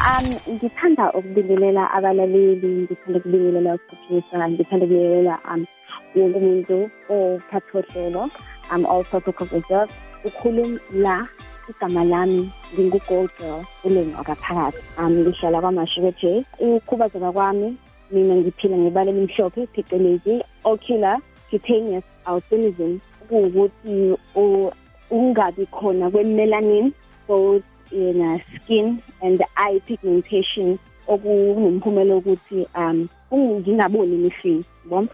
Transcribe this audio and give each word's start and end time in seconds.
Um 0.00 0.26
ngithanda 0.48 1.12
ukubingelela 1.12 1.84
abalaleli 1.92 2.88
ngithanda 2.88 3.18
ukubingelela 3.18 3.70
uPatricia 3.76 4.48
ngithanda 4.48 4.84
ukubingelela 4.86 5.34
um 5.52 5.66
wonke 6.14 6.38
umuntu 6.40 6.78
ophathohlelo 7.12 8.22
um 8.72 8.86
also 8.86 9.20
Reserve 9.20 9.92
ukhuluma 10.24 10.80
la 10.92 11.28
igama 11.68 12.04
lami 12.04 12.50
ngingu-gold 12.72 13.30
girl 13.38 13.60
uleni 13.84 14.14
wakaphakathi 14.18 14.80
um 14.98 15.12
ngihlala 15.20 15.60
kwamashuke 15.60 16.44
ukukhubazeka 16.58 17.32
kwami 17.32 17.76
mina 18.10 18.34
ngiphila 18.36 18.76
ngebala 18.78 19.10
elimhlophe 19.10 19.66
phecelezi 19.66 20.34
ocular 20.64 21.20
cutaneous 21.50 22.04
albinism. 22.24 22.98
Kuwukuthi 23.28 24.16
ungabi 25.10 25.66
khona 25.66 26.10
kwe-melanin 26.10 26.92
both 27.28 27.69
in 27.92 28.20
uh, 28.20 28.38
skin 28.54 29.02
and 29.22 29.42
eye 29.56 29.80
pigmentation 29.86 30.78
okunomphumela 31.08 32.16
ukuthi 32.16 32.66
um 32.74 33.08
ngingaboni 33.32 34.14
emehlweni 34.14 34.64
yabo 34.84 35.08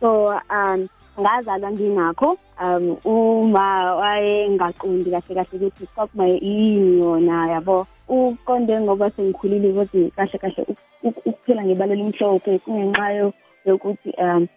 so 0.00 0.28
um 0.50 0.88
ngazalwa 1.20 1.70
nginakho 1.72 2.38
um 2.60 2.96
uma 3.04 3.94
wayengaqondi 4.00 5.10
kahle 5.10 5.34
kahle 5.34 5.54
ukuthi 5.56 5.86
kwakuma 5.94 6.26
yini 6.26 6.98
yona 7.00 7.48
yabo? 7.48 7.86
Uqonde 8.08 8.80
ngoba 8.80 9.10
sengikhulile 9.10 9.68
ukuthi 9.70 10.12
kahle 10.16 10.38
kahle 10.38 10.66
ukuphila 11.02 11.64
ngebalo 11.64 11.94
limhlophe 11.94 12.58
kungenxa 12.58 13.32
yokuthi 13.66 14.10
um 14.18 14.48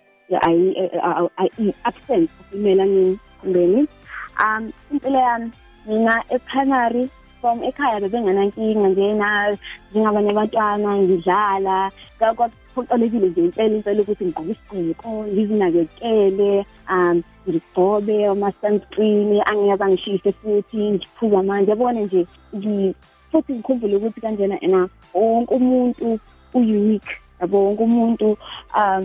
i-absence 1.60 2.32
of 2.40 2.48
imelanin 2.54 3.20
emzimbeni 3.44 3.88
um 4.40 4.72
impilo 4.92 5.20
yami 5.20 5.52
mina 5.86 6.24
e-primary 6.30 7.10
from 7.44 7.60
ekhaya 7.60 8.00
bebenganankinga 8.00 8.88
njena 8.90 9.30
njengabanye 9.92 10.32
abantwana 10.32 10.90
ngidlala. 11.04 11.92
Kwaphoqelekile 12.20 13.28
nje 13.30 13.42
impela 13.44 13.76
impela 13.76 14.02
ukuthi 14.02 14.24
ngigqoke 14.26 14.52
isigqoko 14.54 15.10
ngizinakekele 15.28 16.52
um 16.94 17.18
ngigcobe 17.48 18.16
ama-sunscreen 18.32 19.30
angiyeza 19.50 19.86
ngishise 19.90 20.32
futhi 20.40 20.80
ngiphuze 20.96 21.36
amanzi 21.38 21.70
yabona 21.72 22.00
nje 22.06 22.22
futhi 23.30 23.52
ngikhumbule 23.54 23.96
ukuthi 23.98 24.22
kanjena 24.24 24.58
ena 24.66 24.80
wonke 25.14 25.54
umuntu 25.60 26.20
u-unique 26.56 27.14
yabo? 27.40 27.58
Wonke 27.66 27.84
umuntu 27.84 28.28
um 28.80 29.04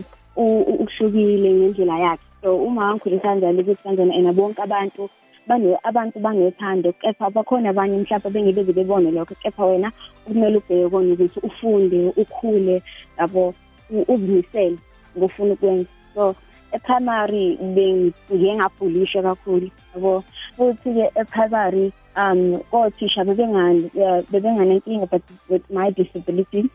uhlukile 0.83 1.51
ngendlela 1.59 1.97
yakhe. 2.05 2.27
So 2.43 2.49
uma 2.67 2.95
ngikhulisa 2.95 3.27
kanjalo 3.27 3.61
ukuthi 3.61 3.83
kanjena 3.83 4.15
ena 4.15 4.33
bonke 4.33 4.63
abantu 4.63 5.11
bane 5.49 5.79
abantu 5.83 6.19
banethando 6.21 6.93
kepha 6.93 7.31
bakhona 7.31 7.71
abanye 7.71 7.97
mhlawumbe 7.99 8.31
bengeke 8.31 8.73
bebone 8.73 9.11
lokho 9.11 9.35
kepha 9.43 9.65
wena 9.65 9.89
kumele 10.25 10.57
ubheke 10.59 10.89
kona 10.91 11.13
ukuthi 11.15 11.39
ufunde 11.49 11.99
ukhule 12.23 12.83
yabo 13.19 13.55
uzimisele 14.09 14.79
ngofuna 15.17 15.53
ukwenza. 15.55 15.91
So 16.15 16.37
e-primary 16.73 17.57
bengiye 17.75 18.55
ngabhulisha 18.57 19.23
kakhulu 19.23 19.71
yabo. 19.95 20.25
Futhi-ke 20.57 21.05
e-primary 21.21 21.93
um 22.17 22.61
kothisha 22.71 23.25
bebenganenkinga 23.25 25.07
but 25.11 25.23
with 25.49 25.65
my 25.71 25.91
disability. 25.91 26.69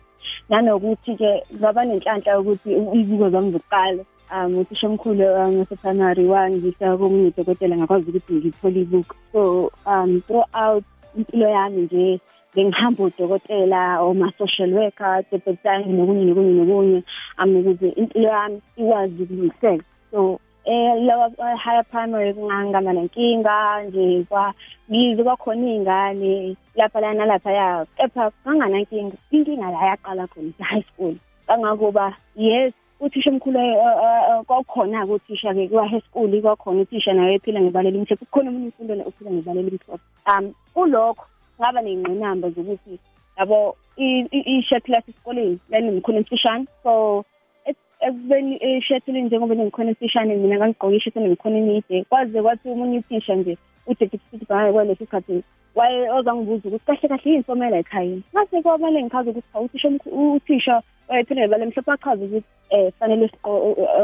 Nanokuthi-ke 0.50 1.44
ngaba 1.60 1.86
nenhlanhla 1.86 2.32
yokuthi 2.34 2.70
izizo 3.00 3.30
zami 3.30 3.52
zokuqala 3.52 4.04
um 4.32 4.58
uthisha 4.58 4.88
omkhulu 4.88 5.26
ngase-primary 5.54 6.26
wangisa 6.26 6.98
komunye 6.98 7.28
udokotela 7.28 7.78
ngakwazi 7.78 8.10
ukuthi 8.10 8.34
ngithole 8.34 8.82
ibuku 8.82 9.16
so 9.32 9.72
um 9.86 10.22
throughout 10.22 10.84
impilo 11.18 11.50
yami 11.50 11.82
nje 11.82 12.20
bengihamba 12.56 13.04
udokotela 13.04 14.02
oma-social 14.02 14.74
worker 14.74 15.24
deputang 15.32 15.86
nokunye 15.90 16.26
nokunye 16.26 16.54
nokunye 16.54 17.04
um 17.42 17.56
ukuze 17.56 17.90
impilo 17.90 18.30
yami 18.30 18.62
ikwazi 18.78 19.24
ukulungiseka. 19.24 19.84
So 20.12 20.40
eh 20.66 20.96
lawa 21.04 21.30
higher 21.58 21.84
primary 21.84 22.34
kungangaba 22.34 22.94
nenkinga 22.94 23.84
nje 23.84 24.26
kwa 24.30 24.54
yize 24.90 25.24
kwakhona 25.24 25.68
iy'ngane 25.68 26.56
lapha 26.76 27.02
la 27.02 27.14
nalapha 27.14 27.52
ya 27.52 27.86
kepha 27.98 28.32
kanganankinga 28.44 29.16
inkinga 29.32 29.72
la 29.72 29.86
yaqala 29.90 30.28
khona 30.28 30.52
high 30.60 30.86
school. 30.94 31.16
Kangakuba 31.48 32.16
yes 32.36 32.74
uthisha 33.00 33.30
omkhulu 33.30 33.60
eh, 33.60 33.76
eh, 33.76 34.24
eh, 34.30 34.44
kwakhona 34.46 35.06
ke 35.06 35.12
uthisha 35.12 35.54
ke 35.54 35.68
kwa 35.68 35.88
high 35.88 36.02
school 36.02 36.42
kwakhona 36.42 36.82
uthisha 36.82 37.14
naye 37.14 37.36
ephila 37.36 37.62
ngebaleli 37.62 37.98
imhlophe 37.98 38.26
kukhona 38.26 38.50
umuntu 38.50 38.66
imfundo 38.66 39.08
ophila 39.08 39.32
ngebaleli 39.32 39.68
imhlophe 39.68 40.04
um 40.28 40.54
kulokho 40.74 41.26
ngaba 41.60 41.82
neyingqinamba 41.82 42.50
zokuthi 42.50 43.00
yabo 43.38 43.76
i-share 43.98 44.82
class 44.82 45.04
esikoleni 45.10 45.60
lalimkhona 45.70 46.18
emfishane. 46.18 46.66
So 46.84 47.26
ekubeni 48.08 48.56
ishethule 48.58 49.22
njengoba 49.22 49.56
ngikhona 49.56 49.90
emfishane 49.90 50.36
mina 50.36 50.58
ngangigqoka 50.58 50.96
ishethule 50.96 51.30
ngikhona 51.30 51.58
emide 51.58 52.04
kwaze 52.10 52.42
kwathi 52.42 52.70
umunye 52.70 52.98
uthisha 53.00 53.36
nje 53.36 53.58
udedeputy 53.88 54.46
baye 54.50 54.72
kwalesi 54.74 55.06
sikhathi 55.06 55.44
waye 55.76 56.10
ozangibuza 56.12 56.68
ukuthi 56.68 56.86
kahle 56.86 57.08
kahle 57.10 57.32
yini 57.32 57.44
somela 57.44 57.78
ekhayeni. 57.78 58.24
Mase 58.34 58.62
kwamele 58.62 59.04
ngichaze 59.04 59.30
ukuthi 59.30 59.58
uthisha 59.66 59.90
uthisha 60.36 60.76
wayephinde 61.10 61.48
bale 61.48 61.66
mhlophe 61.66 61.92
achaze 61.92 62.26
ukuthi 62.26 62.48
eh 62.70 62.92
fanele 63.00 63.30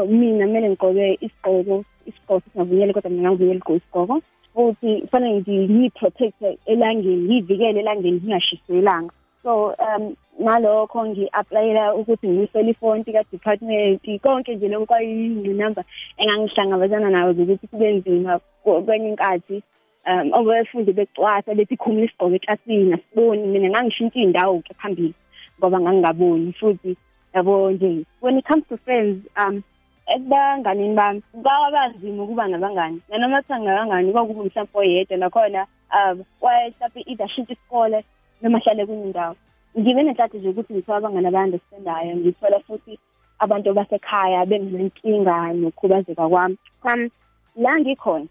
mina 0.08 0.46
kumele 0.46 0.68
ngigqoke 0.68 1.18
isigqoko 1.26 1.84
isigqoko 2.08 2.42
singavunyelwe 2.52 2.94
kodwa 2.94 3.10
mina 3.10 3.30
ngivunyelwe 3.30 3.56
igqoke 3.56 3.76
isigqoko. 3.76 4.14
Futhi 4.54 5.00
kufanele 5.02 5.40
ngiyi-protect 5.40 6.40
elangeni 6.66 7.24
ngiyivikele 7.24 7.80
elangeni 7.80 8.18
ngingashisi 8.18 8.72
ilanga 8.78 9.12
so 9.42 9.74
um 9.78 10.14
nalokho 10.38 11.06
ngi-aplayela 11.06 11.94
ukuthi 11.94 12.28
ngiyisele 12.28 12.70
ifonti 12.70 13.12
ka-department 13.12 14.04
konke 14.22 14.54
nje 14.54 14.68
lokho 14.68 14.86
kwayingqinamba 14.86 15.82
engangihlangabezana 16.20 17.10
nayo 17.10 17.32
zokuthi 17.32 17.66
kube 17.66 17.92
nzima 17.92 18.40
kwenye 18.62 19.08
inkathi. 19.08 19.62
Um 20.10 20.34
abafundi 20.34 20.92
becwasa 20.92 21.54
bethi 21.54 21.76
khumula 21.76 22.04
isigqoko 22.04 22.34
eklasini 22.38 22.94
asiboni. 22.94 23.46
Mina 23.46 23.68
ngangishintsha 23.70 24.18
iy'ndawo-ke 24.20 24.74
phambili 24.80 25.14
ngoba 25.58 25.80
ngangingaboni 25.80 26.52
futhi 26.58 26.96
yabo 27.34 27.70
nje 27.70 28.04
when 28.20 28.38
it 28.38 28.44
comes 28.48 28.64
to 28.68 28.76
friends 28.84 29.18
um 29.36 29.62
ekubanganini 30.06 30.94
bami 30.94 31.22
kwabanzima 31.42 32.22
ukuba 32.22 32.48
nabangani 32.48 33.00
nanoma 33.08 33.42
kuthiwa 33.42 33.60
ngabangani 33.60 34.12
kwakuba 34.12 34.44
mhlawumbe 34.44 34.78
oyedwa 34.78 35.16
nakhona 35.16 35.66
um 35.96 36.24
waye 36.40 36.70
mhlawumbe 36.70 37.00
either 37.06 37.28
shintsha 37.28 37.52
isikole 37.52 38.04
noma 38.42 38.58
ahlale 38.58 38.86
kwenye 38.86 39.04
indawo. 39.04 39.36
Ngibe 39.78 40.02
nenhlanhla 40.02 40.38
nje 40.38 40.48
ukuthi 40.48 40.72
ngithola 40.74 40.98
abangani 40.98 41.26
abandestandayo 41.28 42.16
ngithola 42.16 42.60
futhi 42.60 42.98
abantu 43.38 43.74
basekhaya 43.74 44.46
benginenkinga 44.46 45.52
nokukhubazeka 45.52 46.28
kwami. 46.28 46.56
Um 46.84 47.10
la 47.56 47.78
ngikhona 47.80 48.26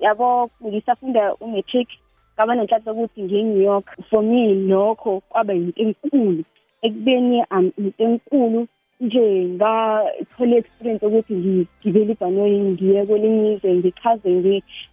yabo 0.00 0.50
ngisafunda 0.64 1.34
umatric 1.34 1.88
ngaba 2.34 2.54
nenhlanhla 2.54 2.92
yokuthi 2.92 3.22
ngiye-new 3.22 3.62
york. 3.62 3.86
For 4.10 4.22
me 4.22 4.54
lokho 4.54 5.20
kwaba 5.28 5.52
yinto 5.52 5.82
enkulu. 5.82 6.44
Ekubeni 6.82 7.44
um 7.50 7.72
into 7.78 8.04
enkulu 8.04 8.68
nje 9.00 9.44
ngathola 9.56 10.56
experience 10.56 11.06
ukuthi 11.06 11.34
ngigibele 11.34 12.12
ibhanoyi 12.12 12.58
ngiye 12.60 13.06
kwelinye 13.06 13.52
izwe 13.52 13.74
ngichaze 13.74 14.30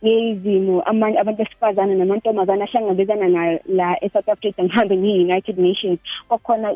ngezimo 0.03 0.81
amanye 0.81 1.17
abantu 1.19 1.40
besifazane 1.44 1.95
namantombazane 1.95 2.63
ahlangabezana 2.63 3.28
nayo 3.28 3.59
la 3.67 3.88
e-South 4.03 4.29
Africa 4.29 4.59
ngihambe 4.63 4.97
ngiyi-United 4.97 5.57
Nations. 5.59 6.00
Kwakhona 6.28 6.69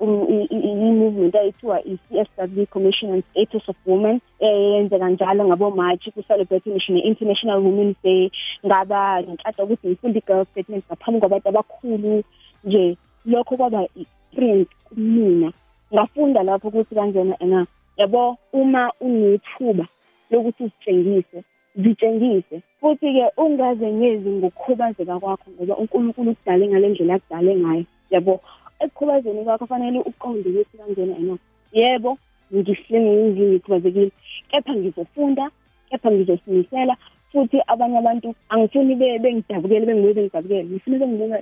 i-movement 0.00 1.34
ayithiwa 1.34 1.84
i-CSW 1.84 2.66
Commission 2.66 3.12
on 3.12 3.22
Status 3.30 3.68
of 3.68 3.76
Women 3.86 4.20
eyenzeka 4.40 5.10
njalo 5.10 5.44
ngabo-March 5.44 6.08
ku-celebrate 6.14 6.70
International 7.04 7.58
Women's 7.60 7.96
Day. 8.02 8.30
Ngaba 8.66 9.20
nenhlanhla 9.20 9.64
ukuthi 9.64 9.88
ngifunde 9.88 10.18
i-girl 10.18 10.44
statement 10.44 10.84
ngaphambi 10.86 11.20
kwabantu 11.20 11.48
abakhulu 11.48 12.22
nje 12.64 12.96
lokho 13.26 13.56
kwaba 13.56 13.88
experience 13.96 14.70
kumina. 14.84 15.52
Ngafunda 15.94 16.42
lapho 16.42 16.68
ukuthi 16.68 16.94
kanjena 16.94 17.36
ena 17.40 17.66
yabo 17.96 18.36
uma 18.52 18.92
unethuba 19.00 19.86
lokuthi 20.30 20.64
uzitshengise 20.64 21.44
zitshengise. 21.76 22.62
Futhi-ke 22.80 23.24
ungaze 23.36 23.92
ngezi 23.92 24.30
ngokukhubazeka 24.30 25.20
kwakho 25.20 25.50
ngoba 25.50 25.76
unkulunkulu 25.76 26.30
ukudale 26.30 26.68
ngale 26.68 26.88
ndlela 26.88 27.14
akudale 27.14 27.56
ngayo 27.56 27.84
yabo. 28.10 28.40
Ekukhubazeni 28.84 29.44
kwakho 29.44 29.66
fanele 29.70 29.98
uqonde 30.10 30.48
ukuthi 30.50 30.76
kanjena 30.78 31.14
ena 31.20 31.34
yebo 31.72 32.18
ngikhubazekile 32.54 34.10
kepha 34.50 34.72
ngizofunda 34.76 35.44
kepha 35.88 36.10
ngizosimisela 36.10 36.94
futhi 37.32 37.58
abanye 37.72 37.98
abantu 37.98 38.28
angifuni 38.52 38.94
bengidabukele 39.22 39.86
bengibuye 39.86 40.14
bengidabukele 40.14 40.64
ngifuna 40.64 40.96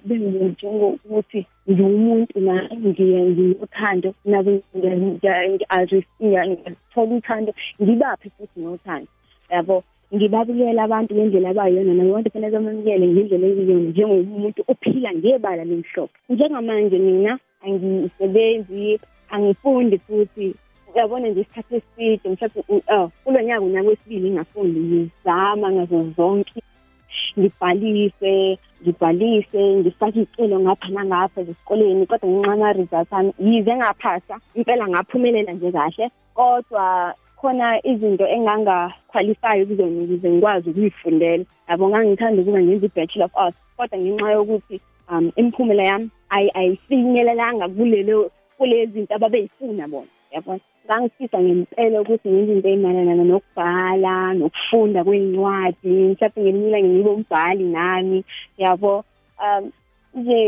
bengibone 0.08 0.48
njengokuthi 0.52 1.40
ngiwumuntu 1.70 2.34
nami 2.46 2.88
nginothando 2.88 4.10
nabo 4.30 4.50
ngiyathola 4.76 7.14
uthando 7.16 7.52
ngibaphe 7.82 8.28
futhi 8.36 8.58
nothando 8.60 9.10
yabo 9.50 9.76
ngibabukela 10.14 10.82
abantu 10.84 11.10
ngendlela 11.14 11.48
abayiyona 11.50 11.92
nabo 11.94 12.10
abantu 12.10 12.30
fanele 12.32 12.54
bamamukele 12.56 13.04
ngendlela 13.08 13.46
ekuyona 13.50 13.88
njengomuntu 13.90 14.60
ophila 14.70 15.10
ngebala 15.14 15.62
lemhlophe 15.70 16.16
njengamanje 16.32 16.98
mina 16.98 17.32
angisebenzi 17.64 19.00
angifundi 19.30 19.98
futhi. 19.98 20.54
Uyabona 20.94 21.28
nje 21.28 21.40
isikhathi 21.40 21.74
eside 21.76 22.28
mhlawumbe 22.28 22.82
oh 22.96 23.10
kulo 23.24 23.40
nyaka 23.42 23.64
unyaka 23.64 23.88
wesibili 23.88 24.30
ngingafundi 24.30 24.78
ngizama 24.80 25.72
ngazo 25.72 25.98
zonke 26.16 26.60
ngibhalise 27.38 28.58
ngibhalise 28.82 29.60
ngifake 29.78 30.20
iy'celo 30.20 30.60
ngapha 30.60 30.88
nangapha 30.88 31.42
zesikoleni 31.46 32.06
kodwa 32.06 32.28
ngenxa 32.28 32.50
yama-results 32.50 33.12
ami 33.12 33.32
yize 33.38 33.72
ngaphasa 33.76 34.34
impela 34.54 34.88
ngaphumelela 34.88 35.52
nje 35.52 35.72
kahle. 35.72 36.06
Kodwa 36.34 37.14
khona 37.40 37.66
izinto 37.90 38.24
engangakhwalifayo 38.26 39.66
kuzona 39.66 40.02
ukuze 40.02 40.28
ngikwazi 40.30 40.70
ukuyifundela. 40.70 41.44
Yabo 41.68 41.84
ngangithanda 41.88 42.42
ukuba 42.42 42.60
ngenza 42.62 42.86
i-bachelor 42.86 43.26
of 43.26 43.36
arts 43.36 43.58
kodwa 43.76 43.98
ngenxa 43.98 44.30
yokuthi 44.36 44.76
um 45.10 45.32
imiphumela 45.36 45.84
yami 45.90 46.08
ayifinyelelanga 46.30 47.68
kulelo 47.68 48.30
kulezi 48.56 48.92
zinto 48.92 49.14
ababeyifuna 49.14 49.88
bona 49.88 50.12
yabona 50.32 50.60
ngangifisa 50.86 51.38
ngempela 51.40 52.00
ukuthi 52.00 52.28
ngenze 52.28 52.52
into 52.52 52.68
ey'mayelana 52.68 53.24
nokubhala 53.24 54.14
nokufunda 54.38 55.04
kwey'ncwadi 55.06 55.92
mhlawumbe 56.10 56.40
ngelinye 56.40 56.68
ilanga 56.68 56.88
ngibe 56.88 57.10
umbhali 57.16 57.64
nami 57.64 58.18
yabo. 58.62 59.04
Um 59.44 59.64
nje 60.14 60.38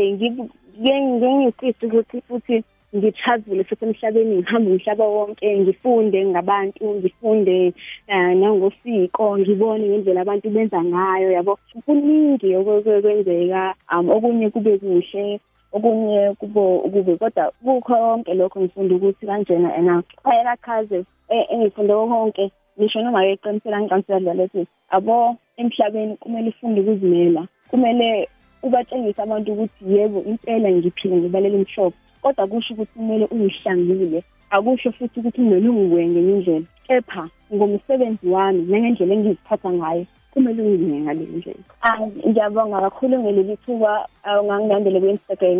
ngengifisa 1.01 1.81
ukuthi 1.87 2.17
futhi 2.27 2.63
ngitravele 2.95 3.63
futhi 3.63 3.85
emhlabeni 3.85 4.35
ngihambe 4.35 4.71
umhlaba 4.71 5.05
wonke 5.05 5.47
ngifunde 5.59 6.19
ngabantu 6.25 6.85
ngifunde 6.95 7.73
uh, 8.11 8.31
nangosiko 8.39 9.37
ngibone 9.39 9.87
ngendlela 9.87 10.21
abantu 10.21 10.49
benza 10.49 10.79
ngayo 10.83 11.31
yabo? 11.31 11.53
Kuningi 11.85 12.55
okwenzeka 12.55 13.75
um 13.93 14.09
okunye 14.09 14.49
kube 14.49 14.77
kuhle 14.77 15.39
okunye 15.71 16.35
kubo 16.39 16.77
ukube 16.77 17.15
kodwa 17.17 17.51
kukho 17.63 17.95
konke 17.95 18.33
lokho 18.33 18.59
ngifunda 18.59 18.95
ukuthi 18.95 19.25
kanjena 19.25 19.75
ena 19.79 20.03
phayela 20.23 20.57
chaze 20.65 21.05
e, 21.29 21.35
engifunde 21.53 21.93
konke 21.93 22.51
ngisho 22.79 23.01
noma 23.01 23.23
yeqinisela 23.23 23.81
ngiqinisela 23.81 24.19
njalo 24.19 24.43
ukuthi 24.43 24.67
abo 24.89 25.35
emhlabeni 25.57 26.17
kumele 26.17 26.49
ufunde 26.49 26.81
ukuzimela 26.81 27.47
kumele 27.69 28.27
ubatshengise 28.63 29.21
abantu 29.21 29.51
ukuthi 29.51 29.81
yebo 29.93 30.19
impela 30.29 30.71
ngiphila 30.71 31.15
ngibalela 31.15 31.57
umshopho 31.57 31.97
kodwa 32.21 32.47
kusho 32.47 32.73
ukuthi 32.73 32.93
kumele 32.93 33.25
ungihlangile 33.25 34.23
akusho 34.49 34.91
futhi 34.91 35.19
ukuthi 35.19 35.41
kumele 35.41 35.69
ungiwenge 35.69 36.21
ngendlela. 36.21 36.65
Kepha 36.87 37.29
ngomsebenzi 37.53 38.27
wami 38.29 38.61
nangendlela 38.69 39.13
engiziphatha 39.13 39.69
ngayo 39.71 40.05
kumele 40.33 40.61
ungine 40.63 40.99
ngale 41.01 41.25
ndlela. 41.25 41.63
Hayi 41.79 42.11
ngiyabonga 42.27 42.81
kakhulu 42.81 43.19
ngeleli 43.19 43.57
thuba 43.65 44.07
ungangilandele 44.41 44.99
ku-instagram 44.99 45.59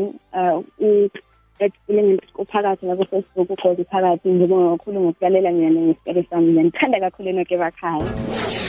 uphakathi 2.41 2.85
ngako-facebook 2.85 3.49
ugqoke 3.49 3.83
phakathi. 3.83 4.29
Ngibonga 4.29 4.77
kakhulu 4.77 4.99
ngokulalela 4.99 5.51
mina 5.51 5.81
ngesikele 5.81 6.23
sami. 6.29 6.51
Ngiyanithanda 6.51 6.99
kakhulu 6.99 7.29
enoke 7.29 7.57
bakhaya. 7.57 8.60